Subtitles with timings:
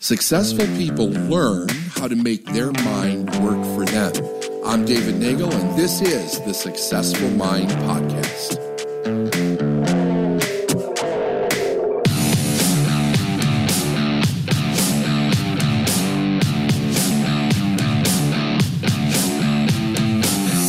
[0.00, 4.12] Successful people learn how to make their mind work for them.
[4.64, 8.58] I'm David Nagel, and this is the Successful Mind Podcast.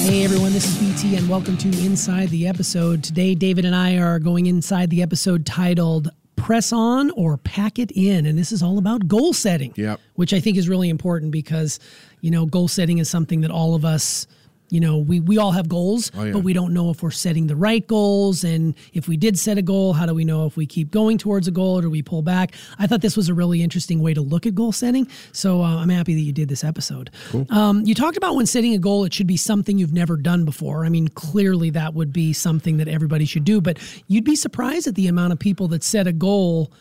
[0.08, 3.04] Hey everyone, this is BT and welcome to Inside the Episode.
[3.04, 6.10] Today, David and I are going inside the episode titled
[6.50, 8.26] Press On or Pack It In.
[8.26, 10.00] And this is all about goal setting, Yep.
[10.16, 11.80] which I think is really important because,
[12.22, 14.26] you know, goal setting is something that all of us,
[14.70, 16.32] you know, we, we all have goals, Oh, yeah.
[16.32, 18.44] but we don't know if we're setting the right goals.
[18.44, 21.18] And if we did set a goal, how do we know if we keep going
[21.18, 22.54] towards a goal or do we pull back?
[22.78, 25.08] I thought this was a really interesting way to look at goal setting.
[25.32, 27.10] So uh, I'm happy that you did this episode.
[27.50, 30.46] Um, you talked about when setting a goal, it should be something you've never done
[30.46, 30.86] before.
[30.86, 34.88] I mean, clearly that would be something that everybody should do, but you'd be surprised
[34.88, 36.72] at the amount of people that set a goal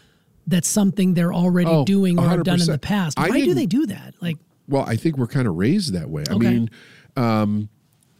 [0.46, 3.18] that's something they're already Oh, doing or have done in the past.
[3.18, 4.14] Why do they do that?
[4.20, 6.24] Like, Well, I think we're kind of raised that way.
[6.28, 6.50] I Okay.
[6.50, 6.70] mean,
[7.16, 7.68] um,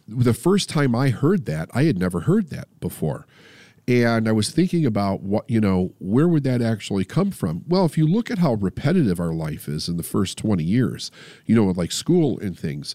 [0.09, 3.27] the first time I heard that, I had never heard that before.
[3.87, 7.64] And I was thinking about what, you know, where would that actually come from?
[7.67, 11.11] Well, if you look at how repetitive our life is in the first 20 years,
[11.47, 12.95] you know, like school and things,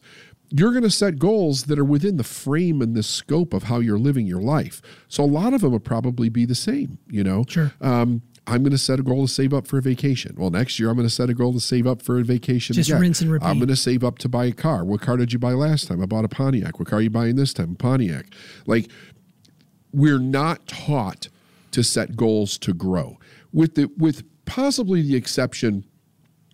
[0.51, 3.79] you're going to set goals that are within the frame and the scope of how
[3.79, 4.83] you're living your life.
[5.07, 7.43] So a lot of them will probably be the same, you know?
[7.47, 7.73] Sure.
[7.81, 10.35] Um, I'm going to set a goal to save up for a vacation.
[10.37, 12.75] Well, next year I'm going to set a goal to save up for a vacation.
[12.75, 13.01] Just again.
[13.01, 13.45] rinse and repeat.
[13.45, 14.83] I'm going to save up to buy a car.
[14.83, 16.01] What car did you buy last time?
[16.01, 16.77] I bought a Pontiac.
[16.77, 17.71] What car are you buying this time?
[17.71, 18.25] A Pontiac.
[18.65, 18.89] Like
[19.93, 21.29] we're not taught
[21.71, 23.17] to set goals to grow.
[23.53, 25.85] With the with possibly the exception,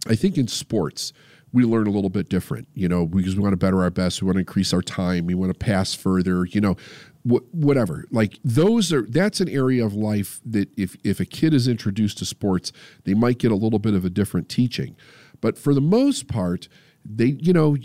[0.08, 1.14] I think in sports
[1.52, 4.22] we learn a little bit different, you know, because we want to better our best,
[4.22, 6.76] we want to increase our time, we want to pass further, you know,
[7.24, 8.06] wh- whatever.
[8.12, 12.18] Like those are that's an area of life that if if a kid is introduced
[12.20, 12.72] to sports,
[13.04, 14.96] they might get a little bit of a different teaching.
[15.42, 16.68] But for the most part,
[17.06, 17.78] they, you know,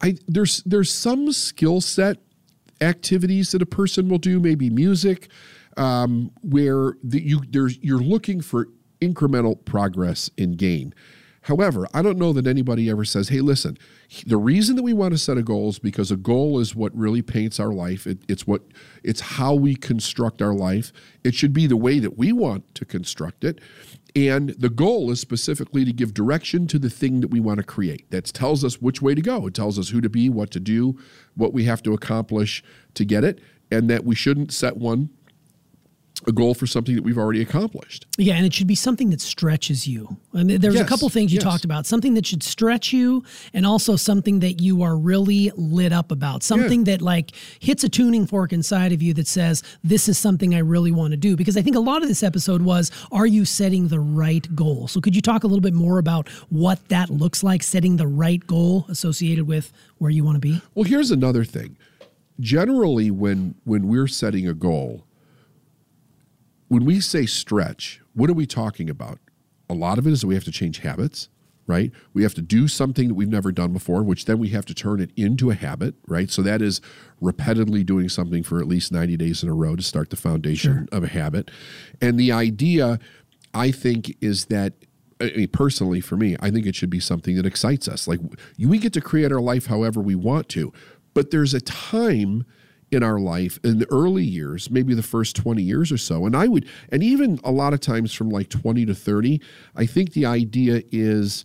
[0.00, 2.18] I there's there's some skill set
[2.80, 5.28] activities that a person will do, maybe music,
[5.76, 8.68] um, where the, you there's you're looking for
[9.00, 10.94] incremental progress and gain.
[11.48, 13.78] However, I don't know that anybody ever says, "Hey, listen,
[14.26, 16.94] the reason that we want to set a goal is because a goal is what
[16.94, 18.06] really paints our life.
[18.06, 18.64] It, it's what
[19.02, 20.92] it's how we construct our life.
[21.24, 23.62] It should be the way that we want to construct it."
[24.14, 27.64] And the goal is specifically to give direction to the thing that we want to
[27.64, 28.10] create.
[28.10, 29.46] That tells us which way to go.
[29.46, 30.98] It tells us who to be, what to do,
[31.34, 35.08] what we have to accomplish to get it, and that we shouldn't set one
[36.26, 38.06] a goal for something that we've already accomplished.
[38.18, 40.16] Yeah, and it should be something that stretches you.
[40.32, 41.44] And there's a couple things you yes.
[41.44, 41.86] talked about.
[41.86, 43.24] Something that should stretch you
[43.54, 46.42] and also something that you are really lit up about.
[46.42, 50.54] Something that like hits a tuning fork inside of you that says, This is something
[50.54, 51.36] I really want to do.
[51.36, 54.88] Because I think a lot of this episode was, Are you setting the right goal?
[54.88, 58.08] So could you talk a little bit more about what that looks like, setting the
[58.08, 60.60] right goal associated with where you want to be?
[60.74, 61.76] Well, here's another thing.
[62.40, 65.04] Generally, when when we're setting a goal,
[66.68, 69.18] when we say stretch, what are we talking about?
[69.68, 71.28] A lot of it is that we have to change habits,
[71.66, 71.92] right?
[72.14, 74.74] We have to do something that we've never done before, which then we have to
[74.74, 76.30] turn it into a habit, right?
[76.30, 76.80] So that is
[77.20, 80.88] repeatedly doing something for at least 90 days in a row to start the foundation
[80.92, 81.50] of a habit.
[82.00, 82.98] And the idea,
[83.52, 84.74] I think, is that
[85.20, 88.06] I mean, personally for me, I think it should be something that excites us.
[88.06, 88.20] Like
[88.58, 90.72] we get to create our life however we want to,
[91.12, 92.46] but there's a time
[92.90, 96.26] in our life in the early years, maybe the first 20 years or so.
[96.26, 99.40] And I would, and even a lot of times from like 20 to 30,
[99.76, 101.44] I think the idea is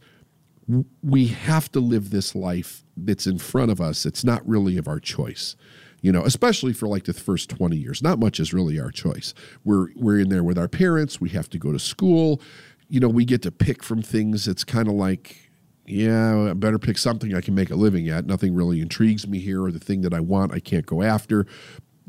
[1.02, 4.06] we have to live this life that's in front of us.
[4.06, 5.56] It's not really of our choice.
[6.02, 8.04] You know, especially for like the first 20 years.
[8.04, 9.34] Not much is really our choice.
[9.64, 12.42] We're we're in there with our parents, we have to go to school.
[12.90, 14.46] You know, we get to pick from things.
[14.46, 15.50] It's kind of like
[15.86, 18.26] yeah, I better pick something I can make a living at.
[18.26, 21.46] Nothing really intrigues me here, or the thing that I want I can't go after.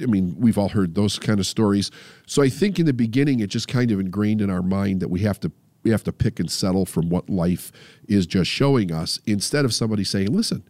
[0.00, 1.90] I mean, we've all heard those kind of stories.
[2.26, 5.08] So I think in the beginning, it just kind of ingrained in our mind that
[5.08, 7.70] we have to we have to pick and settle from what life
[8.08, 10.62] is just showing us, instead of somebody saying, "Listen,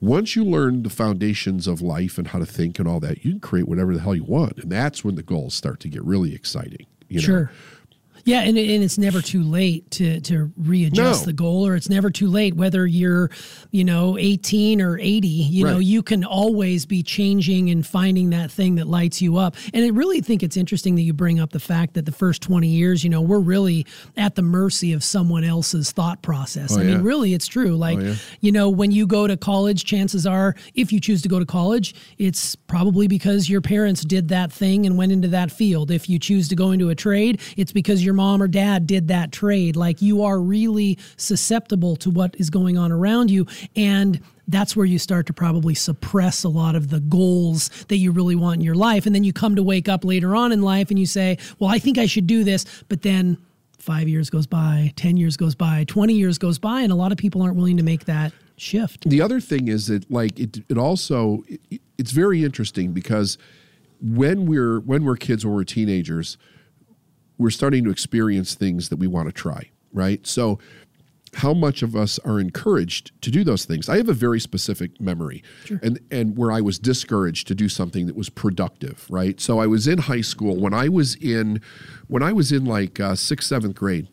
[0.00, 3.32] once you learn the foundations of life and how to think and all that, you
[3.32, 6.02] can create whatever the hell you want." And that's when the goals start to get
[6.04, 6.86] really exciting.
[7.08, 7.26] You know?
[7.26, 7.50] Sure.
[8.26, 11.26] Yeah, and, and it's never too late to to readjust No.
[11.26, 13.30] the goal, or it's never too late whether you're,
[13.70, 15.28] you know, 18 or 80.
[15.28, 19.54] You know, you can always be changing and finding that thing that lights you up.
[19.72, 22.42] And I really think it's interesting that you bring up the fact that the first
[22.42, 23.86] 20 years, you know, we're really
[24.16, 26.76] at the mercy of someone else's thought process.
[26.76, 27.74] Oh, I mean, really, it's true.
[27.74, 28.14] Oh, like, yeah.
[28.40, 31.46] you know, when you go to college, chances are, if you choose to go to
[31.46, 35.92] college, it's probably because your parents did that thing and went into that field.
[35.92, 39.08] If you choose to go into a trade, it's because your mom or dad did
[39.08, 39.76] that trade.
[39.76, 43.46] Like you are really susceptible to what is going on around you.
[43.76, 48.12] And that's where you start to probably suppress a lot of the goals that you
[48.12, 49.06] really want in your life.
[49.06, 51.70] And then you come to wake up later on in life and you say, well,
[51.70, 52.64] I think I should do this.
[52.88, 53.38] But then
[53.78, 57.12] five years goes by, 10 years goes by, 20 years goes by, and a lot
[57.12, 59.08] of people aren't willing to make that shift.
[59.08, 63.38] The other thing is that like it, it also it, it's very interesting because
[64.00, 66.36] when we're when we're kids or we're teenagers,
[67.38, 70.26] we're starting to experience things that we want to try, right?
[70.26, 70.58] So
[71.36, 73.90] how much of us are encouraged to do those things.
[73.90, 75.78] I have a very specific memory, sure.
[75.82, 79.38] and and where I was discouraged to do something that was productive, right?
[79.40, 81.60] So I was in high school when I was in
[82.08, 84.08] when I was in like uh, sixth seventh grade.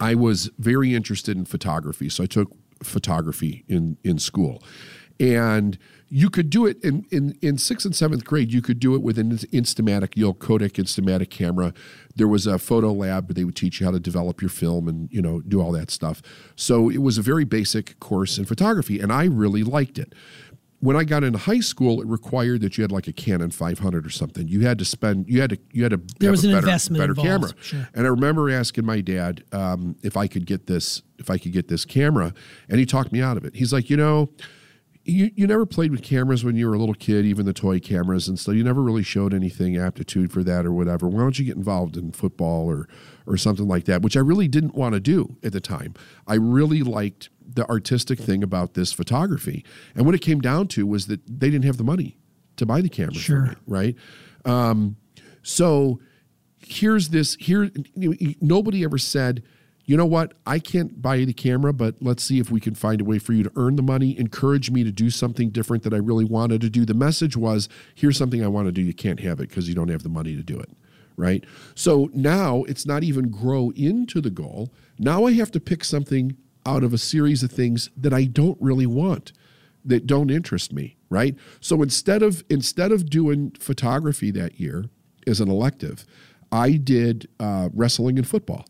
[0.00, 2.50] I was very interested in photography, so I took
[2.82, 4.62] photography in in school,
[5.20, 5.78] and
[6.08, 8.52] you could do it in, in, in sixth and seventh grade.
[8.52, 11.72] You could do it with an Instamatic, you know, Kodak Instamatic camera.
[12.14, 14.86] There was a photo lab where they would teach you how to develop your film
[14.88, 16.22] and you know do all that stuff.
[16.56, 20.14] So it was a very basic course in photography, and I really liked it.
[20.80, 24.04] When I got into high school, it required that you had like a Canon 500
[24.04, 24.48] or something.
[24.48, 27.00] You had to spend, you had to, you had to there was an better, investment
[27.00, 27.28] better involved.
[27.28, 27.52] camera.
[27.62, 27.88] Sure.
[27.94, 31.52] And I remember asking my dad um, if I could get this, if I could
[31.52, 32.34] get this camera,
[32.68, 33.56] and he talked me out of it.
[33.56, 34.28] He's like, you know
[35.04, 37.78] you, you never played with cameras when you were a little kid, even the toy
[37.78, 41.08] cameras and so You never really showed anything aptitude for that or whatever.
[41.08, 42.88] Why don't you get involved in football or
[43.26, 44.02] or something like that?
[44.02, 45.94] Which I really didn't want to do at the time.
[46.26, 49.64] I really liked the artistic thing about this photography,
[49.94, 52.16] and what it came down to was that they didn't have the money
[52.56, 53.14] to buy the camera.
[53.14, 53.42] Sure.
[53.42, 53.96] Me, right.
[54.44, 54.96] Um,
[55.42, 56.00] so
[56.58, 57.34] here's this.
[57.34, 59.42] Here, you know, nobody ever said
[59.86, 60.32] you know what?
[60.46, 63.32] I can't buy the camera, but let's see if we can find a way for
[63.32, 66.60] you to earn the money, encourage me to do something different that I really wanted
[66.62, 66.84] to do.
[66.84, 68.80] The message was here's something I want to do.
[68.80, 70.70] You can't have it because you don't have the money to do it.
[71.16, 71.44] Right.
[71.74, 74.72] So now it's not even grow into the goal.
[74.98, 76.36] Now I have to pick something
[76.66, 79.32] out of a series of things that I don't really want
[79.84, 84.86] that don't interest me right so instead of instead of doing photography that year
[85.26, 86.06] as an elective
[86.50, 88.64] i did uh, wrestling and football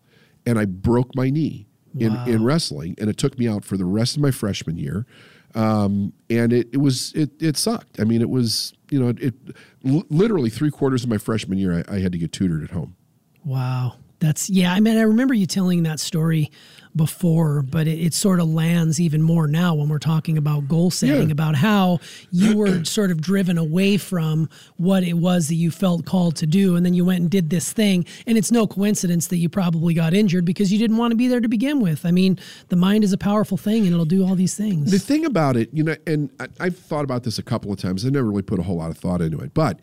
[0.47, 1.67] and I broke my knee
[1.99, 2.25] in, wow.
[2.27, 5.07] in wrestling, and it took me out for the rest of my freshman year.
[5.55, 8.01] Um, and it, it was it it sucked.
[8.01, 9.35] I mean, it was you know it, it
[9.83, 12.97] literally three quarters of my freshman year I, I had to get tutored at home.
[13.45, 14.73] Wow, that's yeah.
[14.73, 16.51] I mean, I remember you telling that story
[16.97, 20.91] before, but it, it, sort of lands even more now when we're talking about goal
[20.91, 21.33] setting, yeah.
[21.33, 21.99] about how
[22.31, 26.47] you were sort of driven away from what it was that you felt called to
[26.47, 26.77] do.
[26.77, 28.07] And then you went and did this thing.
[28.27, 31.27] And it's no coincidence that you probably got injured because you didn't want to be
[31.27, 32.07] there to begin with.
[32.07, 32.39] I mean,
[32.69, 34.91] the mind is a powerful thing and it'll do all these things.
[34.91, 37.79] The thing about it, you know, and I, I've thought about this a couple of
[37.79, 39.81] times, I never really put a whole lot of thought into it, but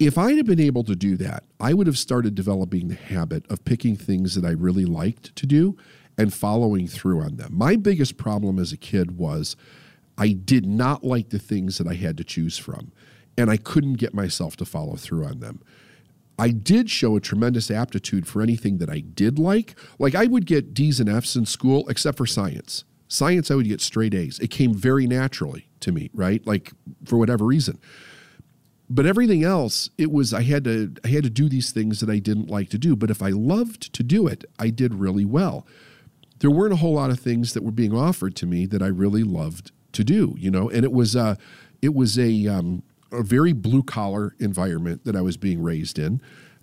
[0.00, 3.44] if I had been able to do that, I would have started developing the habit
[3.50, 5.76] of picking things that I really liked to do
[6.16, 7.52] and following through on them.
[7.52, 9.56] My biggest problem as a kid was
[10.16, 12.92] I did not like the things that I had to choose from,
[13.36, 15.60] and I couldn't get myself to follow through on them.
[16.38, 19.78] I did show a tremendous aptitude for anything that I did like.
[19.98, 22.84] Like I would get D's and F's in school, except for science.
[23.08, 24.38] Science, I would get straight A's.
[24.38, 26.46] It came very naturally to me, right?
[26.46, 26.72] Like
[27.04, 27.78] for whatever reason
[28.90, 32.10] but everything else it was i had to i had to do these things that
[32.10, 32.96] i didn't like to do.
[32.96, 35.66] But if i loved to do it i did really well.
[36.40, 38.86] There weren't a whole lot of things that were being offered to me that i
[38.88, 40.68] really loved to do you know?
[40.68, 41.38] And it was a
[41.80, 46.20] it was a um, a very blue collar environment that i was being raised in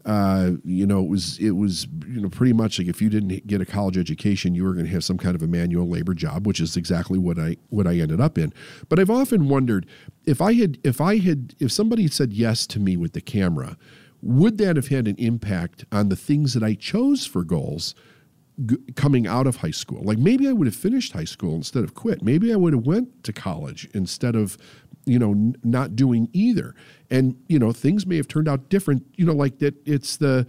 [0.08, 3.46] uh, you know, it was it was you know pretty much like if you didn't
[3.46, 6.14] get a college education, you were going to have some kind of a manual labor
[6.14, 8.54] job, which is exactly what I what I ended up in.
[8.88, 9.86] But I've often wondered
[10.26, 13.78] if I had if I had if somebody said yes to me with the camera,
[14.22, 17.94] would that have had an impact on the things that I chose for goals?
[18.96, 21.94] Coming out of high school like maybe i would have finished high school instead of
[21.94, 24.58] quit maybe i would have went to college instead of
[25.08, 26.76] you know n- not doing either.
[27.10, 30.46] And you know things may have turned out different you know like that it's the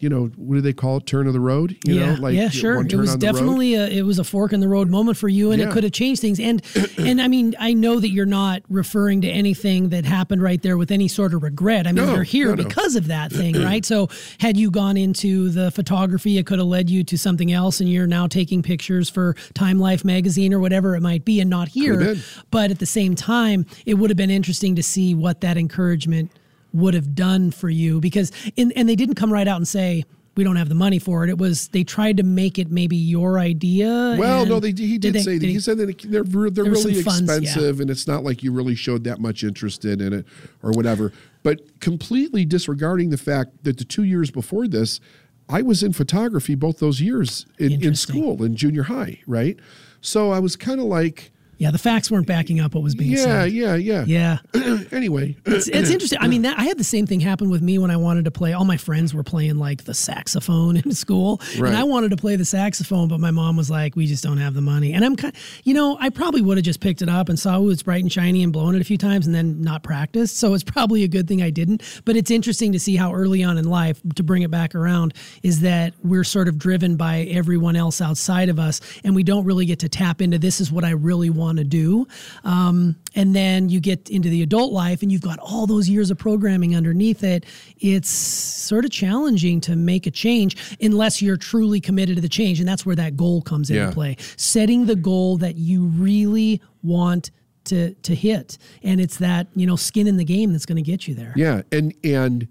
[0.00, 1.06] you know, what do they call it?
[1.06, 1.76] Turn of the road.
[1.84, 2.80] You yeah, know, like yeah, sure.
[2.84, 5.60] It was definitely a it was a fork in the road moment for you, and
[5.60, 5.68] yeah.
[5.68, 6.40] it could have changed things.
[6.40, 6.62] And
[6.98, 10.78] and I mean, I know that you're not referring to anything that happened right there
[10.78, 11.86] with any sort of regret.
[11.86, 13.00] I mean, no, you're here no, because no.
[13.00, 13.84] of that thing, right?
[13.84, 17.80] So had you gone into the photography, it could have led you to something else,
[17.80, 21.50] and you're now taking pictures for Time Life magazine or whatever it might be, and
[21.50, 22.16] not here.
[22.50, 26.30] But at the same time, it would have been interesting to see what that encouragement
[26.72, 30.04] would have done for you because in, and they didn't come right out and say
[30.36, 31.30] we don't have the money for it.
[31.30, 34.16] It was they tried to make it maybe your idea.
[34.18, 35.46] Well, no, they he did, did say that.
[35.46, 37.82] He, he said that they're they're really expensive, yeah.
[37.82, 40.26] and it's not like you really showed that much interest in it
[40.62, 41.12] or whatever.
[41.42, 45.00] But completely disregarding the fact that the two years before this,
[45.48, 49.58] I was in photography both those years in, in school in junior high, right?
[50.00, 53.10] So I was kind of like, Yeah, the facts weren't backing up what was being
[53.12, 53.52] yeah, said.
[53.52, 54.38] yeah, yeah, Yeah.
[54.54, 54.78] Yeah.
[54.92, 56.18] anyway, It's, it's interesting.
[56.20, 58.30] I mean, that, I had the same thing happen with me when I wanted to
[58.30, 58.54] play.
[58.54, 61.68] All my friends were playing like the saxophone in school, Right.
[61.68, 64.38] and I wanted to play the saxophone, but my mom was like, "We just don't
[64.38, 67.10] have the money." And I'm kind, you know, I probably would have just picked it
[67.10, 69.34] up and saw, "Oh, it's bright and shiny," and blown it a few times, and
[69.34, 70.38] then not practiced.
[70.38, 71.82] So it's probably a good thing I didn't.
[72.06, 75.12] But it's interesting to see how early on in life, to bring it back around,
[75.42, 79.44] is that we're sort of driven by everyone else outside of us, and we don't
[79.44, 82.06] really get to tap into this is what I really want to do.
[82.44, 86.10] Um, and then you get into the adult life and you've got all those years
[86.10, 87.44] of programming underneath it.
[87.78, 92.60] It's sort of challenging to make a change unless you're truly committed to the change.
[92.60, 93.82] And that's where that goal comes Yeah.
[93.84, 94.16] into play.
[94.36, 97.30] Setting the goal that you really want
[97.64, 98.56] to to hit.
[98.82, 101.32] And it's that, you know, skin in the game that's going to get you there.
[101.36, 102.48] Yeah, and and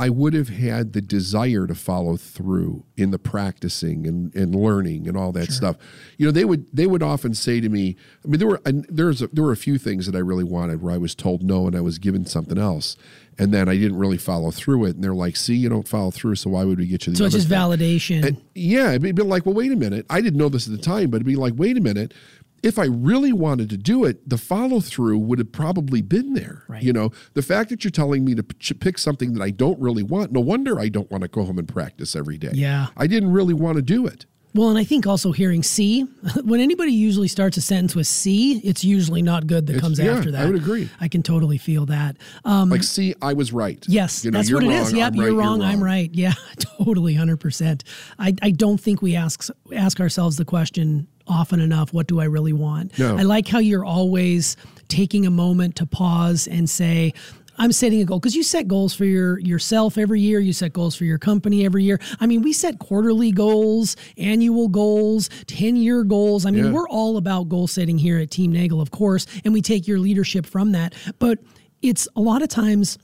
[0.00, 5.06] I would have had the desire to follow through in the practicing and, and learning
[5.06, 5.76] and all that stuff.
[6.16, 8.86] You know, they would they would often say to me, I mean, there were and
[8.88, 11.42] there's a, there were a few things that I really wanted where I was told
[11.42, 12.96] no and I was given something else,
[13.38, 14.94] and then I didn't really follow through it.
[14.94, 17.18] And they're like, "See, you don't follow through, so why would we get you the?"
[17.18, 18.24] So it's just thing?" validation.
[18.24, 20.06] And yeah, it'd be like, well, wait a minute.
[20.08, 22.14] I didn't know this at the time, but it'd be like, wait a minute.
[22.62, 26.64] If I really wanted to do it, the follow through would have probably been there.
[26.68, 26.82] Right.
[26.82, 29.80] You know, the fact that you're telling me to p- pick something that I don't
[29.80, 32.50] really want, no wonder I don't want to go home and practice every day.
[32.52, 32.88] Yeah.
[32.96, 34.26] I didn't really want to do it.
[34.52, 36.00] Well, and I think also hearing C,
[36.44, 40.00] when anybody usually starts a sentence with C, it's usually not good that It's- comes
[40.00, 40.42] yeah, after that.
[40.42, 40.88] I would agree.
[41.00, 42.16] I can totally feel that.
[42.44, 43.82] Um, Like, C, I was right.
[43.88, 44.92] Yes, You know, that's what it wrong, is.
[44.92, 46.10] Yep, I'm you're right, wrong, I'm right.
[46.12, 47.84] Yeah, totally, hundred percent.
[48.18, 51.92] I I don't think we ask ask ourselves the question often enough.
[51.92, 52.98] What do I really want?
[52.98, 53.16] No.
[53.16, 54.56] I like how you're always
[54.88, 57.12] taking a moment to pause and say.
[57.58, 60.40] I'm setting a goal because you set goals for your yourself every year.
[60.40, 62.00] You set goals for your company every year.
[62.18, 66.46] I mean, we set quarterly goals, annual goals, 10 year goals.
[66.46, 66.72] I mean, Yeah.
[66.72, 69.98] we're all about goal setting here at Team Nagel, of course, and we take your
[69.98, 70.94] leadership from that.
[71.18, 71.40] But
[71.82, 72.96] it's a lot of times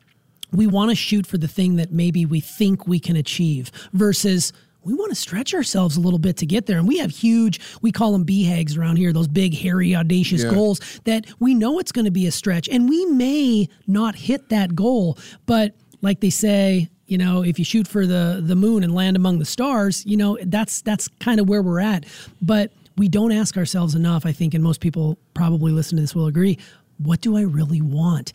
[0.52, 4.54] we want to shoot for the thing that maybe we think we can achieve versus
[4.86, 6.78] we want to stretch ourselves a little bit to get there.
[6.78, 10.50] And we have huge, we call them BHAGs around here, those big, hairy, audacious Yeah.
[10.50, 12.68] goals that we know it's going to be a stretch.
[12.68, 17.64] And we may not hit that goal, but like they say, you know, if you
[17.64, 21.40] shoot for the the moon and land among the stars, you know, that's that's kind
[21.40, 22.04] of where we're at.
[22.40, 26.14] But we don't ask ourselves enough, I think, and most people probably listen to this
[26.14, 26.58] will agree,
[26.98, 28.32] what do I really want?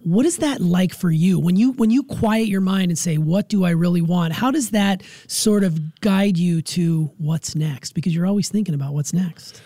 [0.00, 3.18] What is that like for you when you when you quiet your mind and say
[3.18, 7.94] what do i really want how does that sort of guide you to what's next
[7.94, 9.60] because you're always thinking about what's next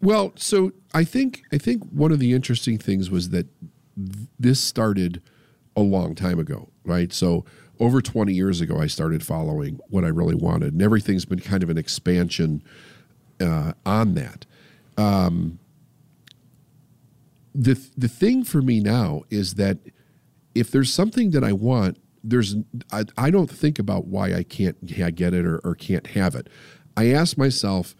[0.00, 3.46] Well, so I think I think one of the interesting things was that
[3.96, 5.22] th- this started
[5.76, 7.12] a long time ago, right?
[7.12, 7.44] So
[7.80, 11.62] over 20 years ago, I started following what I really wanted, and everything's been kind
[11.62, 12.62] of an expansion
[13.40, 14.46] uh, on that.
[14.96, 15.58] Um,
[17.54, 19.78] the the thing for me now is that
[20.54, 22.56] if there's something that I want, there's
[22.90, 26.34] I, I don't think about why I can't yeah, get it or, or can't have
[26.34, 26.48] it.
[26.96, 27.94] I ask myself,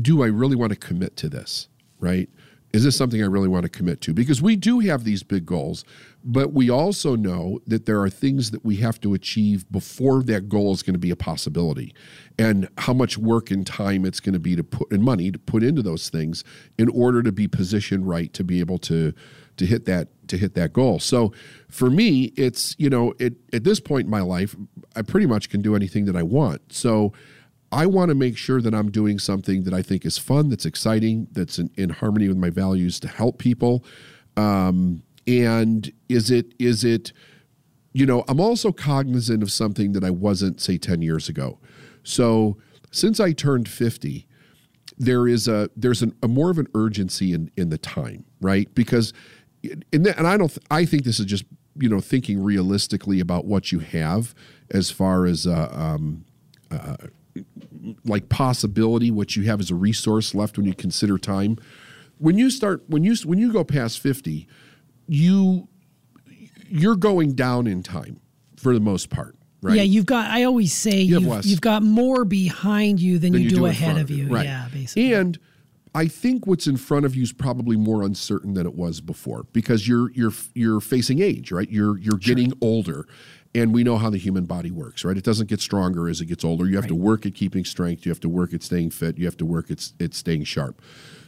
[0.00, 1.68] do I really want to commit to this?
[2.00, 2.28] Right?
[2.72, 4.14] Is this something I really want to commit to?
[4.14, 5.84] Because we do have these big goals,
[6.24, 10.48] but we also know that there are things that we have to achieve before that
[10.48, 11.94] goal is going to be a possibility.
[12.38, 15.38] And how much work and time it's going to be to put and money to
[15.38, 16.44] put into those things
[16.78, 19.12] in order to be positioned right to be able to
[19.58, 20.98] to hit that to hit that goal.
[20.98, 21.32] So
[21.68, 24.56] for me, it's you know, it, at this point in my life,
[24.96, 26.72] I pretty much can do anything that I want.
[26.72, 27.12] So
[27.72, 30.66] I want to make sure that I'm doing something that I think is fun, that's
[30.66, 33.84] exciting, that's in, in harmony with my values to help people.
[34.36, 37.12] Um, and is it is it,
[37.92, 41.58] you know, I'm also cognizant of something that I wasn't say 10 years ago.
[42.02, 42.58] So
[42.90, 44.26] since I turned 50,
[44.98, 48.72] there is a there's an, a more of an urgency in in the time, right?
[48.74, 49.12] Because
[49.64, 51.44] and, and I don't I think this is just
[51.76, 54.34] you know thinking realistically about what you have
[54.70, 56.24] as far as uh, um,
[56.70, 56.96] uh,
[58.04, 61.58] like possibility, what you have as a resource left when you consider time.
[62.18, 64.46] When you start when you when you go past fifty,
[65.08, 65.68] you
[66.68, 68.20] you're going down in time
[68.56, 69.76] for the most part, right?
[69.76, 73.32] yeah you've got i always say You have you've, you've got more behind you than,
[73.32, 74.46] than you, do, in ahead of you Right.
[74.46, 75.38] yeah basically And
[75.94, 79.44] I think what's in front of you is probably more uncertain than it was before
[79.52, 81.68] because you're you're you're facing age, right?
[81.68, 83.06] You're you're getting older.
[83.54, 85.16] And we know how the human body works, right?
[85.16, 86.66] It doesn't get stronger as it gets older.
[86.66, 88.06] You have to work at keeping strength.
[88.06, 89.18] You have to work at staying fit.
[89.18, 90.80] You have to work at, at staying sharp.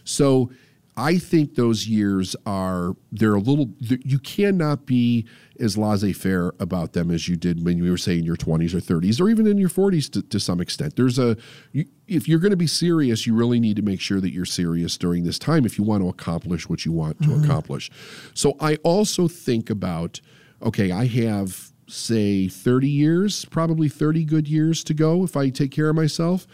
[0.04, 0.50] So
[0.96, 5.26] I think those years are they're a little you cannot be
[5.58, 8.78] as laissez-faire about them as you did when you were saying in your 20s or
[8.78, 10.94] 30s or even in your 40s to, to some extent.
[10.94, 11.36] There's a
[11.72, 14.44] you, if you're going to be serious, you really need to make sure that you're
[14.44, 17.44] serious during this time if you want to accomplish what you want to mm-hmm.
[17.44, 17.90] accomplish.
[18.34, 20.20] So I also think about
[20.62, 25.70] okay, I have say 30 years, probably 30 good years to go if I take
[25.70, 26.46] care of myself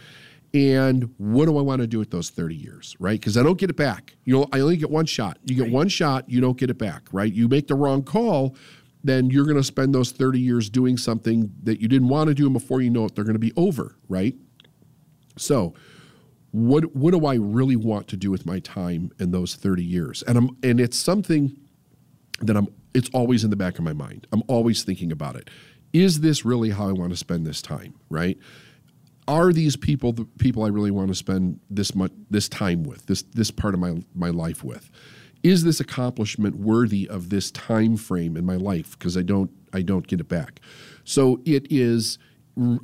[0.52, 3.18] and what do I want to do with those 30 years, right?
[3.18, 4.16] Because I don't get it back.
[4.24, 5.38] You know, I only get one shot.
[5.44, 5.72] You get right.
[5.72, 7.32] one shot, you don't get it back, right?
[7.32, 8.56] You make the wrong call,
[9.04, 12.34] then you're going to spend those 30 years doing something that you didn't want to
[12.34, 14.34] do, and before you know it, they're going to be over, right?
[15.36, 15.74] So,
[16.52, 20.22] what what do I really want to do with my time in those 30 years?
[20.24, 21.56] And I'm and it's something
[22.40, 24.26] that I'm it's always in the back of my mind.
[24.32, 25.48] I'm always thinking about it.
[25.92, 28.38] Is this really how I want to spend this time, right?
[29.30, 33.06] are these people the people I really want to spend this much this time with,
[33.06, 34.90] this this part of my my life with?
[35.42, 38.98] Is this accomplishment worthy of this time frame in my life?
[38.98, 40.60] Because I don't I don't get it back.
[41.04, 42.18] So it is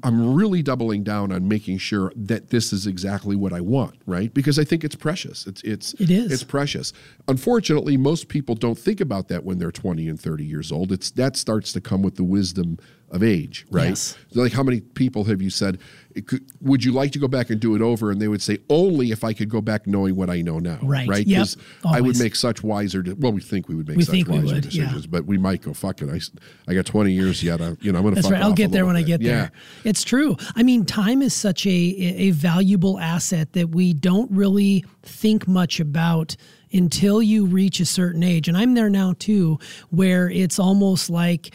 [0.02, 4.32] I'm really doubling down on making sure that this is exactly what I want, right?
[4.32, 5.46] Because I think it's precious.
[5.46, 6.32] It's it's it is.
[6.32, 6.92] it's precious.
[7.28, 10.92] Unfortunately, most people don't think about that when they're 20 and 30 years old.
[10.92, 12.78] It's that starts to come with the wisdom
[13.10, 13.90] of age, right?
[13.90, 14.16] Yes.
[14.34, 15.78] Like how many people have you said,
[16.26, 18.10] could, would you like to go back and do it over?
[18.10, 20.78] And they would say, only if I could go back knowing what I know now,
[20.82, 21.08] right?
[21.08, 21.26] Right?
[21.26, 21.94] Because yep.
[21.94, 23.02] I would make such wiser.
[23.02, 25.10] De- well, we think we would make we such wiser would, decisions, yeah.
[25.10, 26.10] but we might go fuck it.
[26.10, 26.20] I,
[26.70, 27.60] I got 20 years yet.
[27.60, 28.22] I, you know, I'm going to.
[28.22, 28.42] That's right.
[28.42, 29.04] I'll get there when bit.
[29.04, 29.32] I get yeah.
[29.32, 29.52] there.
[29.84, 30.36] It's true.
[30.54, 35.80] I mean, time is such a a valuable asset that we don't really think much
[35.80, 36.36] about
[36.72, 38.48] until you reach a certain age.
[38.48, 39.58] And I'm there now too,
[39.90, 41.54] where it's almost like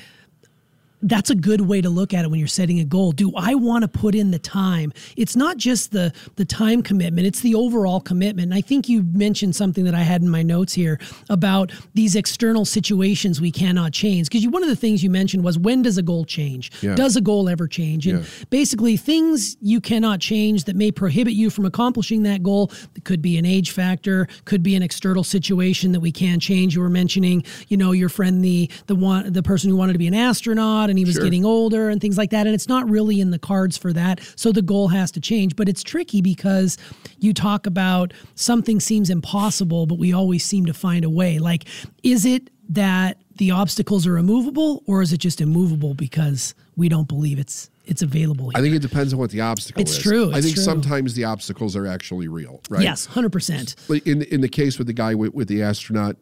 [1.04, 3.12] that's a good way to look at it when you're setting a goal.
[3.12, 4.94] Do I want to put in the time?
[5.18, 8.52] It's not just the the time commitment, it's the overall commitment.
[8.52, 12.16] And I think you mentioned something that I had in my notes here about these
[12.16, 14.30] external situations we cannot change.
[14.30, 16.72] Because one of the things you mentioned was when does a goal change?
[16.82, 16.96] Yeah.
[16.96, 18.08] Does a goal ever change?
[18.08, 18.26] And yeah.
[18.50, 22.72] basically things you cannot change that may prohibit you from accomplishing that goal.
[22.96, 26.76] It could be an age factor, could be an external situation that we can't change.
[26.76, 30.00] You were mentioning, you know, your friend the the one the person who wanted to
[30.00, 31.24] be an astronaut and he was sure.
[31.24, 32.46] getting older and things like that.
[32.46, 34.22] And it's not really in the cards for that.
[34.36, 35.56] So the goal has to change.
[35.56, 36.78] But it's tricky because
[37.20, 41.40] you talk about something seems impossible, but we always seem to find a way.
[41.40, 41.66] Like,
[42.04, 47.08] is it that the obstacles are immovable or is it just immovable because we don't
[47.08, 48.46] believe it's it's available.
[48.46, 48.60] Here.
[48.60, 49.98] I think it depends on what the obstacle it's is.
[49.98, 50.30] It's true.
[50.30, 50.64] It's I think true.
[50.64, 52.84] sometimes the obstacles are actually real, right?
[52.84, 53.76] Yes, hundred percent.
[54.06, 56.16] In in the case with the guy with, with the astronaut,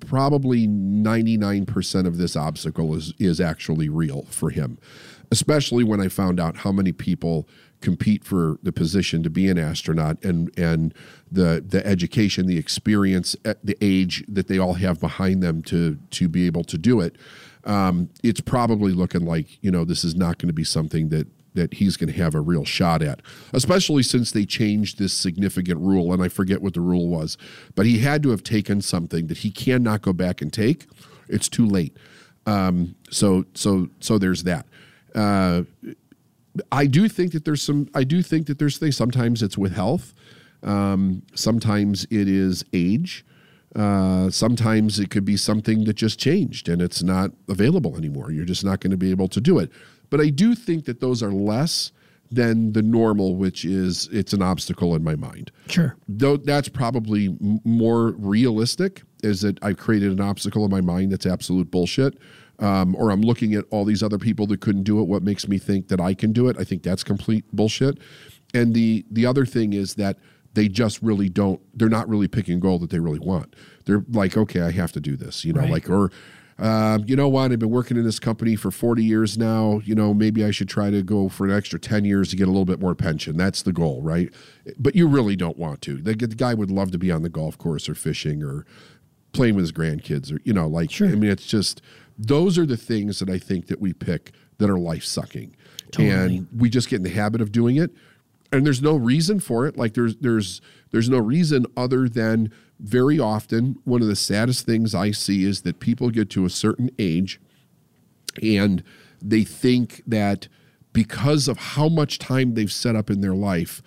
[0.00, 4.78] probably 99% of this obstacle is is actually real for him
[5.32, 7.48] especially when i found out how many people
[7.80, 10.94] compete for the position to be an astronaut and and
[11.30, 16.28] the the education the experience the age that they all have behind them to to
[16.28, 17.16] be able to do it.
[17.64, 21.26] Um, it's probably looking like you know this is not going to be something that
[21.56, 23.20] that he's going to have a real shot at,
[23.52, 26.12] especially since they changed this significant rule.
[26.12, 27.36] And I forget what the rule was,
[27.74, 30.86] but he had to have taken something that he cannot go back and take.
[31.28, 31.96] It's too late.
[32.46, 34.66] Um, so so so there's that.
[35.14, 35.62] Uh,
[36.70, 37.88] I do think that there's some.
[37.94, 38.96] I do think that there's things.
[38.96, 40.14] Sometimes it's with health.
[40.62, 43.24] Um, sometimes it is age.
[43.74, 48.30] Uh, sometimes it could be something that just changed and it's not available anymore.
[48.30, 49.70] You're just not going to be able to do it.
[50.10, 51.92] But I do think that those are less
[52.30, 55.50] than the normal, which is it's an obstacle in my mind.
[55.68, 55.96] Sure.
[56.08, 61.12] Though that's probably m- more realistic, is that I've created an obstacle in my mind
[61.12, 62.18] that's absolute bullshit.
[62.58, 65.04] Um, or I'm looking at all these other people that couldn't do it.
[65.04, 66.56] What makes me think that I can do it?
[66.58, 67.98] I think that's complete bullshit.
[68.54, 70.18] And the the other thing is that
[70.54, 71.60] they just really don't.
[71.78, 73.54] They're not really picking goal that they really want.
[73.84, 75.70] They're like, okay, I have to do this, you know, right.
[75.70, 76.10] like or
[76.58, 77.52] um, you know what?
[77.52, 79.80] I've been working in this company for 40 years now.
[79.84, 82.44] You know, maybe I should try to go for an extra 10 years to get
[82.44, 83.36] a little bit more pension.
[83.36, 84.32] That's the goal, right?
[84.78, 85.98] But you really don't want to.
[85.98, 88.64] The, the guy would love to be on the golf course or fishing or
[89.32, 91.08] playing with his grandkids or, you know, like, sure.
[91.08, 91.82] I mean, it's just,
[92.18, 95.54] those are the things that I think that we pick that are life sucking.
[95.92, 96.10] Totally.
[96.10, 97.90] And we just get in the habit of doing it.
[98.50, 99.76] And there's no reason for it.
[99.76, 104.94] Like there's, there's, there's no reason other than very often, one of the saddest things
[104.94, 107.40] I see is that people get to a certain age
[108.42, 108.82] and
[109.22, 110.48] they think that
[110.92, 113.82] because of how much time they've set up in their life,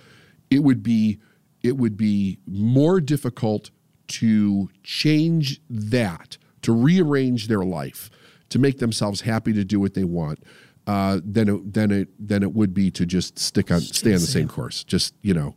[0.50, 1.20] it would be
[1.62, 3.70] it would be more difficult
[4.08, 8.10] to change that, to rearrange their life,
[8.50, 10.40] to make themselves happy to do what they want,
[10.88, 14.20] uh, than it than it than it would be to just stick on stay on
[14.20, 14.84] the same course.
[14.84, 15.56] Just you know,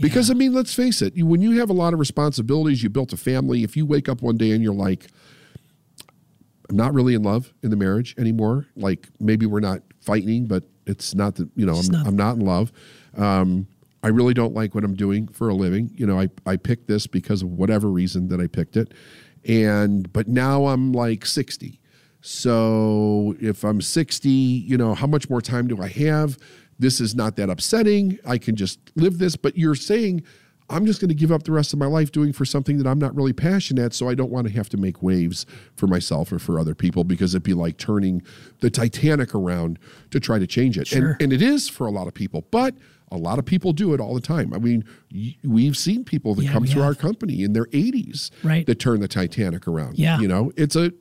[0.00, 0.34] Because Yeah.
[0.34, 3.16] I mean, let's face it, when you have a lot of responsibilities, you built a
[3.16, 5.06] family, if you wake up one day and you're like,
[6.68, 8.66] I'm not really in love in the marriage anymore.
[8.76, 12.36] Like maybe we're not fighting, but it's not that, you know, I'm, not- I'm not
[12.36, 12.72] in love.
[13.16, 13.66] Um,
[14.02, 15.90] I really don't like what I'm doing for a living.
[15.94, 18.92] You know, I, I picked this because of whatever reason that I picked it.
[19.46, 21.80] And, but now I'm like 60.
[22.20, 26.38] So if I'm 60, you know, how much more time do I have?
[26.78, 28.18] This is not that upsetting.
[28.26, 29.36] I can just live this.
[29.36, 30.22] But you're saying,
[30.70, 32.86] I'm just going to give up the rest of my life doing for something that
[32.86, 33.94] I'm not really passionate at.
[33.94, 35.44] So I don't want to have to make waves
[35.76, 38.22] for myself or for other people because it'd be like turning
[38.60, 39.78] the Titanic around
[40.10, 40.86] to try to change it.
[40.88, 41.12] Sure.
[41.12, 42.74] And, and it is for a lot of people, but
[43.12, 44.52] a lot of people do it all the time.
[44.54, 44.84] I mean,
[45.44, 48.66] we've seen people that Yeah, come through our company in their 80s Right.
[48.66, 49.98] that turn the Titanic around.
[49.98, 50.18] Yeah.
[50.18, 50.92] You know, it's a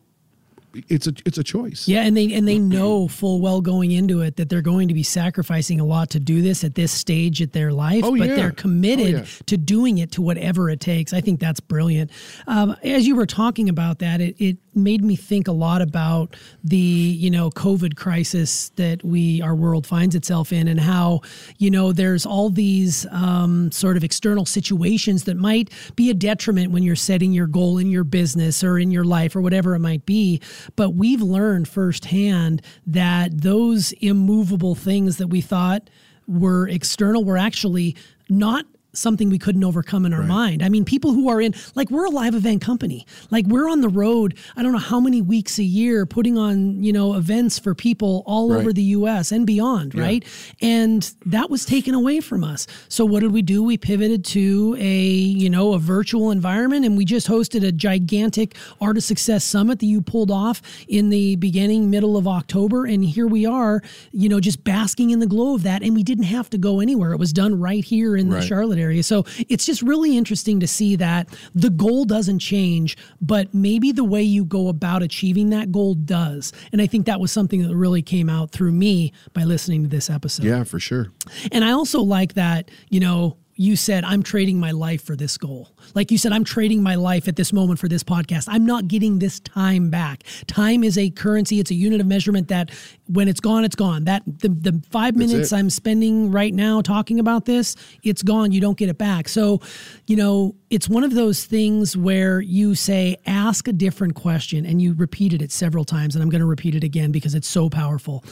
[0.90, 1.88] it's a it's a choice.
[1.88, 4.94] Yeah, and they and they know full well going into it that they're going to
[4.94, 8.30] be sacrificing a lot to do this at this stage at their life, Oh, but
[8.30, 8.36] yeah.
[8.36, 9.26] they're committed Oh, yeah.
[9.48, 11.14] to doing it to whatever it takes.
[11.14, 12.12] I think that's brilliant.
[12.48, 16.36] Um, as you were talking about that, it, it made me think a lot about
[16.64, 21.22] the you know COVID crisis that we our world finds itself in, and how
[21.58, 26.72] you know there's all these um, sort of external situations that might be a detriment
[26.72, 29.80] when you're setting your goal in your business or in your life or whatever it
[29.80, 30.42] might be.
[30.76, 35.90] But we've learned firsthand that those immovable things that we thought
[36.28, 37.96] were external were actually
[38.30, 40.62] not something we couldn't overcome in our mind.
[40.64, 43.06] I mean, people who are in, like, we're a live event company.
[43.32, 46.84] Like, we're on the road, I don't know how many weeks a year putting on,
[46.84, 48.60] you know, events for people all Right.
[48.60, 50.24] over the US and beyond, right?
[50.62, 52.68] And that was taken away from us.
[52.88, 53.64] So, what did we do?
[53.64, 58.56] We pivoted to a, you know, a virtual environment and we just hosted a gigantic
[58.80, 62.86] Art of Success Summit that you pulled off in the beginning, middle of October.
[62.86, 65.82] And here we are, you know, just basking in the glow of that.
[65.82, 67.12] And we didn't have to go anywhere.
[67.14, 68.44] It was done right here in the Right.
[68.44, 69.02] Charlotte area.
[69.02, 74.04] So it's just really interesting to see that the goal doesn't change, but maybe the
[74.04, 76.54] way you go about achieving that goal does.
[76.72, 79.90] And I think that was something that really came out through me by listening to
[79.90, 80.46] this episode.
[80.46, 81.08] Yeah, for sure.
[81.52, 85.38] And I also like that, you know, you said, I'm trading my life for this
[85.38, 85.70] goal.
[85.94, 88.46] Like you said, I'm trading my life at this moment for this podcast.
[88.48, 90.24] I'm not getting this time back.
[90.48, 92.72] Time is a currency, it's a unit of measurement that
[93.08, 94.06] when it's gone, it's gone.
[94.06, 95.54] That the, the five minutes.
[95.54, 98.52] I'm spending right now talking about this, it's gone.
[98.52, 99.28] You don't get it back.
[99.28, 99.62] So,
[100.08, 104.82] you know, it's one of those things where you say, ask a different question, and
[104.82, 106.16] you repeated it several times.
[106.16, 108.24] And I'm going to repeat it again because it's so powerful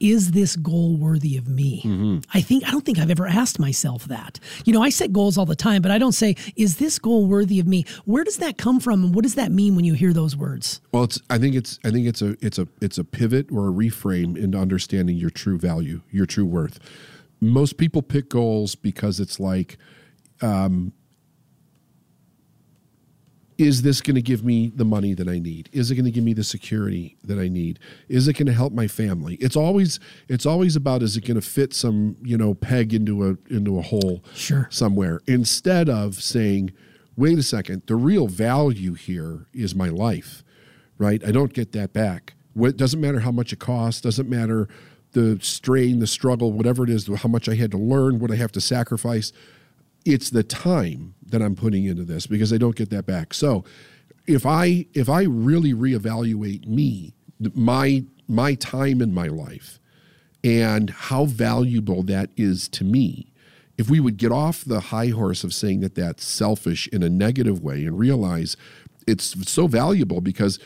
[0.00, 2.22] is this goal worthy of me?
[2.32, 4.38] I think I don't think I've ever asked myself that.
[4.64, 7.26] You know, I set goals all the time, but I don't say, is this goal
[7.26, 7.84] worthy of me?
[8.04, 10.80] Where does that come from and what does that mean when you hear those words?
[10.92, 13.68] Well, it's I think it's I think it's a it's a it's a pivot or
[13.68, 16.78] a reframe into understanding your true value, your true worth.
[17.40, 19.78] Most people pick goals because it's like,
[20.42, 20.92] um,
[23.58, 25.68] is this going to give me the money that I need?
[25.72, 27.80] Is it going to give me the security that I need?
[28.08, 29.34] Is it going to help my family?
[29.36, 33.24] It's always it's always about is it going to fit some you know peg into
[33.28, 34.68] a into a hole Sure.
[34.70, 36.72] somewhere instead of saying,
[37.16, 40.44] wait a second, the real value here is my life,
[40.96, 41.22] right?
[41.26, 42.34] I don't get that back.
[42.54, 44.68] What doesn't matter how much it costs, doesn't matter
[45.12, 48.36] the strain, the struggle, whatever it is, how much I had to learn, what I
[48.36, 49.32] have to sacrifice.
[50.04, 53.34] It's the time that I'm putting into this because I don't get that back.
[53.34, 53.64] So
[54.26, 57.14] if I if I really reevaluate me,
[57.54, 59.78] my my time in my life,
[60.44, 63.32] and how valuable that is to me.
[63.76, 67.08] If we would get off the high horse of saying that that's selfish in a
[67.08, 68.56] negative way and realize
[69.06, 70.58] it's so valuable because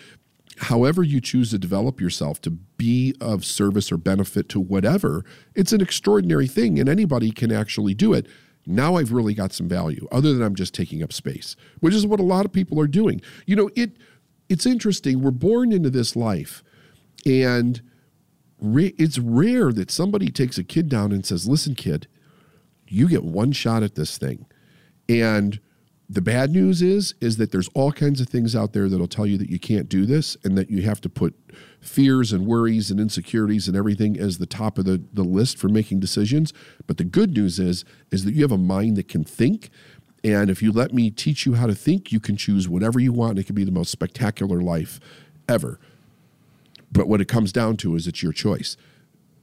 [0.58, 5.72] however you choose to develop yourself to be of service or benefit to whatever, it's
[5.72, 8.26] an extraordinary thing and anybody can actually do it.
[8.66, 12.06] Now I've really got some value other than I'm just taking up space, which is
[12.06, 13.20] what a lot of people are doing.
[13.46, 13.96] You know, it
[14.48, 15.22] it's interesting.
[15.22, 16.62] We're born into this life
[17.24, 17.80] and
[18.60, 22.06] it's rare that somebody takes a kid down and says, "Listen, kid,
[22.86, 24.46] you get one shot at this thing."
[25.08, 25.58] And
[26.12, 29.26] the bad news is is that there's all kinds of things out there that'll tell
[29.26, 31.34] you that you can't do this and that you have to put
[31.80, 35.68] fears and worries and insecurities and everything as the top of the, the list for
[35.68, 36.52] making decisions.
[36.86, 39.70] But the good news is is that you have a mind that can think.
[40.22, 43.12] And if you let me teach you how to think, you can choose whatever you
[43.12, 43.30] want.
[43.30, 45.00] And it can be the most spectacular life
[45.48, 45.80] ever.
[46.92, 48.76] But what it comes down to is it's your choice.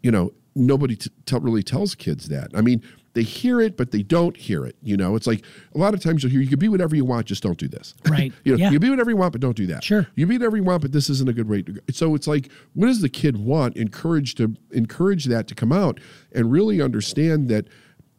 [0.03, 2.51] You know, nobody t- tell really tells kids that.
[2.53, 4.75] I mean, they hear it, but they don't hear it.
[4.83, 5.43] You know, it's like
[5.73, 7.67] a lot of times you'll hear you can be whatever you want, just don't do
[7.67, 7.95] this.
[8.09, 8.31] Right.
[8.43, 8.65] you know, Yeah.
[8.67, 9.83] you can be whatever you want, but don't do that.
[9.83, 10.07] Sure.
[10.15, 11.81] You can be whatever you want, but this isn't a good way to go.
[11.91, 13.75] So it's like, what does the kid want?
[13.77, 15.99] Encourage to encourage that to come out
[16.31, 17.67] and really understand that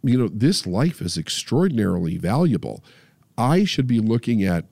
[0.03, 2.83] you know, this life is extraordinarily valuable.
[3.37, 4.65] I should be looking at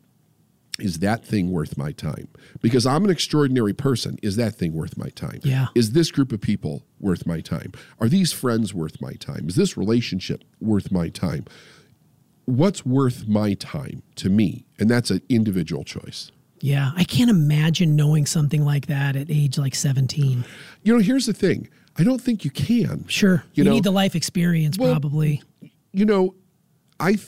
[0.79, 2.29] is that thing worth my time?
[2.61, 4.17] Because I'm an extraordinary person.
[4.23, 5.41] Is that thing worth my time?
[5.43, 5.67] Yeah.
[5.75, 7.73] Is this group of people worth my time?
[8.01, 9.49] Are these friends worth my time?
[9.49, 11.45] Is this relationship worth my time?
[12.45, 14.65] What's worth my time to me?
[14.79, 16.31] And that's an individual choice.
[16.61, 20.45] Yeah, I can't imagine knowing something like that at age like 17.
[20.83, 21.69] You know, here's the thing.
[21.97, 23.05] I don't think you can.
[23.09, 23.45] Sure.
[23.53, 25.43] You, You know- need the life experience, Well, probably.
[25.93, 26.35] you know,
[27.01, 27.19] I,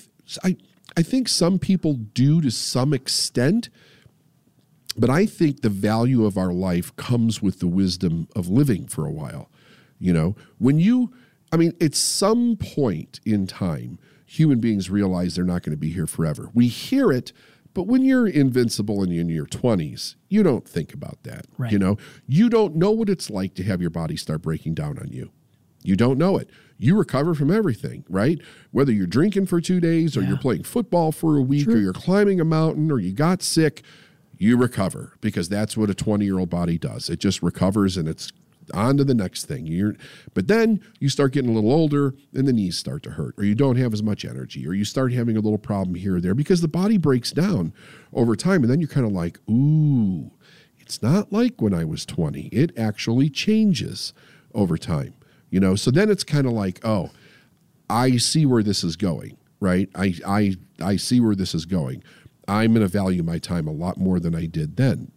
[0.42, 0.56] I,
[0.96, 3.68] I think some people do to some extent,
[4.96, 9.06] but I think the value of our life comes with the wisdom of living for
[9.06, 9.50] a while.
[9.98, 11.12] You know, when you,
[11.52, 15.92] I mean, at some point in time, human beings realize they're not going to be
[15.92, 16.50] here forever.
[16.54, 17.32] We hear it,
[17.74, 21.46] but when you're invincible and you're in your 20s, you don't think about that.
[21.58, 21.70] Right.
[21.70, 24.98] You know, you don't know what it's like to have your body start breaking down
[24.98, 25.30] on you.
[25.82, 26.50] You don't know it.
[26.82, 28.40] You recover from everything, right?
[28.70, 30.28] Whether you're drinking for two days or Yeah.
[30.30, 33.82] you're playing football for a week or you're climbing a mountain or you got sick,
[34.38, 37.10] you recover because that's what a 20 year old body does.
[37.10, 38.32] It just recovers and it's
[38.72, 39.66] on to the next thing.
[39.66, 39.94] You're,
[40.32, 43.44] but then you start getting a little older and the knees start to hurt or
[43.44, 46.20] you don't have as much energy or you start having a little problem here or
[46.22, 47.74] there because the body breaks down
[48.14, 48.62] over time.
[48.62, 50.30] And then you're kind of like, ooh,
[50.78, 52.46] it's not like when I was 20.
[52.46, 54.14] It actually changes
[54.54, 55.12] over time.
[55.50, 57.10] You know, so then it's kind of like, oh,
[57.88, 59.88] I see where this is going, right?
[59.94, 62.02] I I I see where this is going.
[62.48, 65.12] I'm going to value my time a lot more than I did then,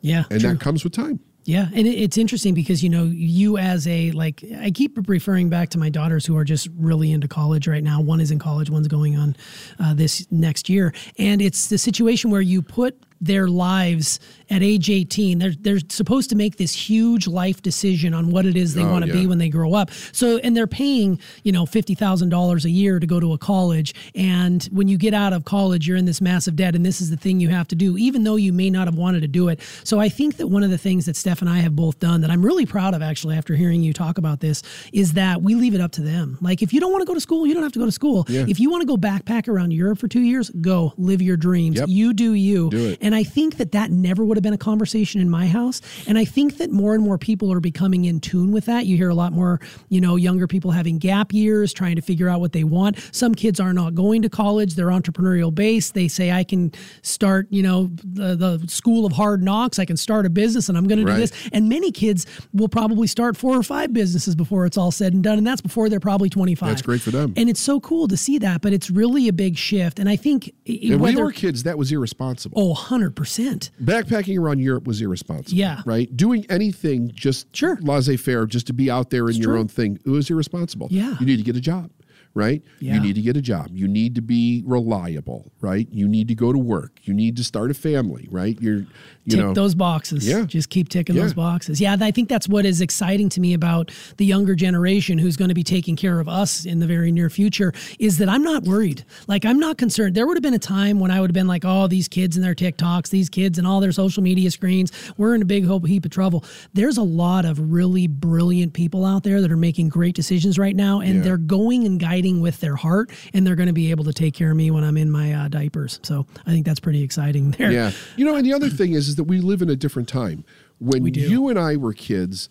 [0.00, 0.24] Yeah.
[0.30, 0.50] and true.
[0.50, 1.20] that comes with time.
[1.44, 5.70] Yeah, and it's interesting because you know you as a like I keep referring back
[5.70, 8.02] to my daughters who are just really into college right now.
[8.02, 9.34] One is in college, one's going on
[9.80, 14.88] uh, this next year, and it's the situation where you put their lives at age
[14.88, 18.82] 18 they're they're supposed to make this huge life decision on what it is they
[18.82, 19.90] Oh, want to be when they grow up.
[20.12, 23.94] So and they're paying you know $50,000 a year to go to a college.
[24.14, 27.10] And when you get out of college you're in this massive debt and this is
[27.10, 29.48] the thing you have to do even though you may not have wanted to do
[29.48, 29.60] it.
[29.84, 32.20] So I think that one of the things that Steph and I have both done
[32.22, 35.54] that I'm really proud of actually after hearing you talk about this is that we
[35.54, 36.38] leave it up to them.
[36.40, 37.92] Like if you don't want to go to school you don't have to go to
[37.92, 38.24] school.
[38.28, 38.44] Yeah.
[38.48, 41.78] if you want to go backpack around Europe for 2 years go live your dreams.
[41.78, 41.88] Yep.
[41.88, 42.70] you do you.
[42.70, 42.98] Do it.
[43.00, 45.80] and I think that that never would have been a conversation in my house.
[46.06, 48.86] And I think that more and more people are becoming in tune with that.
[48.86, 52.28] You hear a lot more, you know, younger people having gap years, trying to figure
[52.28, 52.98] out what they want.
[53.12, 55.94] Some kids are not going to college, they're entrepreneurial based.
[55.94, 59.96] They say, I can start, you know, the, the school of hard knocks, I can
[59.96, 61.32] start a business and I'm going to do this.
[61.52, 65.22] And many kids will probably start four or five businesses before it's all said and
[65.22, 65.38] done.
[65.38, 66.68] And that's before they're probably 25.
[66.68, 67.34] That's great for them.
[67.36, 69.98] And it's so cool to see that, but it's really a big shift.
[69.98, 72.60] And I think And when we were kids, that was irresponsible.
[72.60, 73.70] oh, 100%.
[73.82, 75.56] Backpacking around Europe was irresponsible.
[75.58, 75.82] Yeah.
[75.86, 76.14] Right?
[76.16, 77.78] Doing anything just Sure.
[77.82, 79.60] laissez faire, just to be out there in your true.
[79.60, 80.88] own thing, it was irresponsible.
[80.90, 81.16] Yeah.
[81.20, 81.90] You need to get a job,
[82.38, 82.62] right?
[82.80, 82.94] Yeah.
[82.94, 83.68] You need to get a job.
[83.72, 85.88] You need to be reliable, right?
[85.90, 87.00] You need to go to work.
[87.02, 88.56] You need to start a family, right?
[88.60, 88.86] You're, you
[89.28, 90.26] tick know, those boxes.
[90.26, 90.44] Yeah.
[90.44, 91.22] Just keep ticking Yeah.
[91.22, 91.80] those boxes.
[91.80, 95.48] Yeah, I think that's what is exciting to me about the younger generation who's going
[95.48, 98.62] to be taking care of us in the very near future is that I'm not
[98.64, 99.04] worried.
[99.26, 100.14] Like I'm not concerned.
[100.14, 102.36] There would have been a time when I would have been like, "Oh, these kids
[102.36, 105.66] and their TikToks, these kids and all their social media screens, we're in a big
[105.86, 109.88] heap of trouble." There's a lot of really brilliant people out there that are making
[109.88, 111.22] great decisions right now and Yeah.
[111.22, 114.34] they're going and guiding with their heart and they're going to be able to take
[114.34, 116.00] care of me when I'm in my uh, diapers.
[116.02, 117.72] So, I think that's pretty exciting there.
[117.72, 117.92] Yeah.
[118.16, 120.44] You know, and the other thing is, is that we live in a different time.
[120.80, 122.48] When you and I were kids,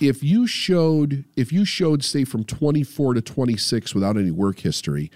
[0.00, 5.10] if you showed, if you showed, say, from 24 to 26 without any work history,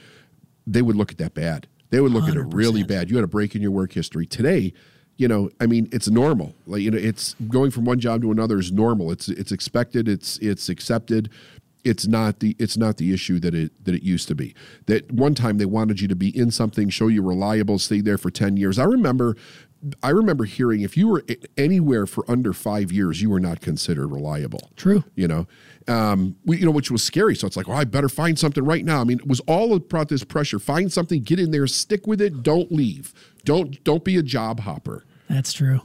[0.67, 1.67] they would look at that bad.
[1.91, 3.11] They would look at it really bad.
[3.11, 4.25] You had a break in your work history.
[4.25, 4.73] Today,
[5.17, 6.55] you know, I mean, it's normal.
[6.67, 9.11] Like you know, it's going from one job to another is normal.
[9.11, 10.09] It's it's expected.
[10.09, 11.31] It's it's accepted.
[11.85, 14.55] It's not the it's not the issue that it that it used to be.
[14.87, 18.19] That one time they wanted you to be in something, show you reliable, stay there
[18.19, 18.79] for ten years.
[18.79, 19.37] I remember,
[20.03, 21.25] I remember hearing if you were
[21.57, 24.71] anywhere for under five years, you were not considered reliable.
[24.77, 25.05] True.
[25.15, 25.47] you know?
[25.89, 27.35] Um we, you know which was scary.
[27.35, 29.01] So it's like well i better find something right now.
[29.01, 30.59] I mean it was all about this pressure.
[30.59, 32.43] Find something get in there stick with it.
[32.43, 33.15] Don't leave.
[33.45, 35.81] Don't don't be a job hopper That's true.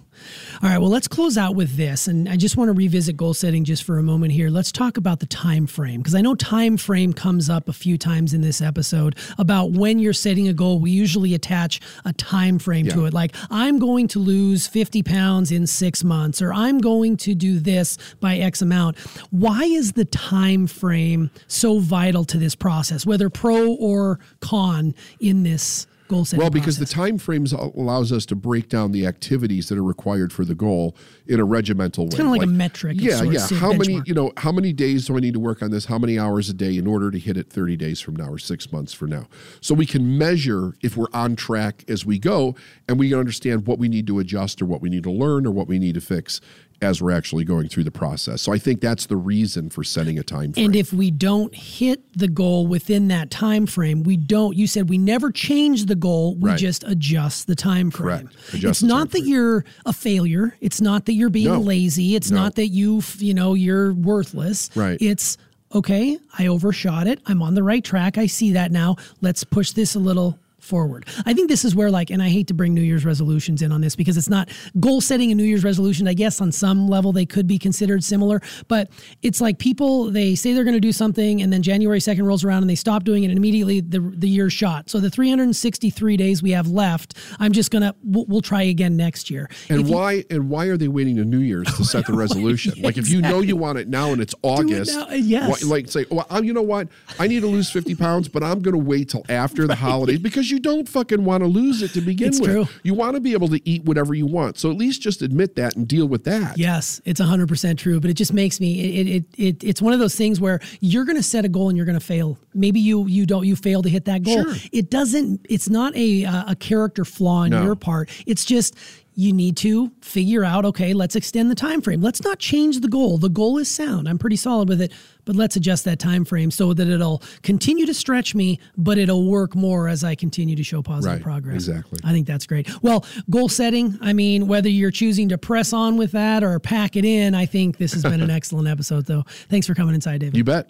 [0.64, 3.36] All right, well, let's close out with this, and I just want to revisit goal
[3.36, 4.50] setting just for a moment here.
[4.50, 7.96] Let's talk about the time frame because I know time frame comes up a few
[7.96, 10.80] times in this episode about when you're setting a goal.
[10.80, 15.52] We usually attach a time frame to it, like I'm going to lose 50 pounds
[15.52, 18.98] in six months, or I'm going to do this by X amount.
[19.30, 25.44] Why is the time frame so vital to this process, whether pro or con in
[25.44, 26.42] this goal setting.
[26.42, 26.90] Well, because process.
[26.90, 30.56] the time frames allows us to break down the activities that are required for the
[30.56, 30.96] goal
[31.28, 32.12] in a regimental way.
[32.12, 33.48] kind of like a metric, Yeah, yeah.
[33.58, 35.86] How many, you know, how many days do I need to work on this?
[35.86, 38.38] How many hours a day in order to hit it 30 days from now or
[38.38, 39.28] six months from now?
[39.62, 42.56] So we can measure if we're on track as we go
[42.88, 45.46] and we can understand what we need to adjust or what we need to learn
[45.46, 46.42] or what we need to fix
[46.82, 48.42] as we're actually going through the process.
[48.42, 50.66] So I think that's the reason for setting a time frame.
[50.66, 54.56] And if we don't hit the goal within that time frame, we don't.
[54.56, 56.60] You said we never change the goal; we Right.
[56.60, 58.28] just adjust the time frame.
[58.28, 58.54] Correct.
[58.54, 59.30] Adjust it's not that frame.
[59.32, 60.56] you're a failure.
[60.62, 61.60] It's not that you're being No.
[61.62, 62.16] lazy.
[62.16, 62.38] It's No.
[62.38, 64.70] not that you, you know, you're worthless.
[64.76, 64.98] Right.
[65.02, 65.38] It's
[65.74, 66.18] okay.
[66.38, 67.20] I overshot it.
[67.26, 68.18] I'm on the right track.
[68.18, 68.96] I see that now.
[69.22, 71.06] Let's push this a little forward.
[71.26, 73.72] I think this is where like and I hate to bring New Year's resolutions in
[73.72, 74.50] on this because it's not
[74.80, 76.08] goal setting and New Year's resolution.
[76.08, 78.90] I guess on some level they could be considered similar, but
[79.22, 82.44] it's like people they say they're going to do something and then January 2nd rolls
[82.44, 84.90] around and they stop doing it and immediately the the year's shot.
[84.90, 88.98] So the 363 days we have left, I'm just going to we'll, we'll try again
[88.98, 89.50] next year.
[89.70, 92.14] And If you- why and why are they waiting to New Year's to set the
[92.26, 92.74] resolution?
[92.82, 95.64] like if you know you want it now and it's August, now, yes.
[95.64, 96.88] why- like say, well, you know what?
[97.20, 100.20] I need to lose 50 pounds, but I'm going to wait till after the holidays
[100.20, 102.50] because you don't fucking want to lose it to begin It's with.
[102.50, 102.68] true.
[102.84, 104.58] You want to be able to eat whatever you want.
[104.58, 106.58] So at least just admit that and deal with that.
[106.58, 110.00] Yes, it's 100% true, but it just makes me it it, it it's one of
[110.00, 112.38] those things where you're going to set a goal and you're going to fail.
[112.54, 114.44] Maybe you you don't you fail to hit that goal.
[114.46, 114.56] Sure.
[114.72, 117.64] It doesn't it's not a uh, a character flaw on No.
[117.64, 118.10] your part.
[118.26, 118.76] It's just
[119.16, 122.02] you need to figure out okay, let's extend the time frame.
[122.02, 123.18] Let's not change the goal.
[123.18, 124.10] The goal is sound.
[124.10, 124.92] I'm pretty solid with it,
[125.24, 129.26] but let's adjust that time frame so that it'll continue to stretch me, but it'll
[129.26, 131.56] work more as I continue to show positive Right, progress.
[131.56, 132.00] exactly.
[132.04, 132.70] I think that's great.
[132.84, 136.96] Well, goal setting, I mean, whether you're choosing to press on with that or pack
[136.96, 139.24] it in, I think this has been an excellent episode, though.
[139.50, 140.36] Thanks for coming inside, David.
[140.36, 140.70] You bet.